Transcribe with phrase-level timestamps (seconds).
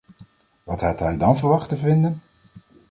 [0.63, 2.21] Wat had hij dan verwacht te vinden?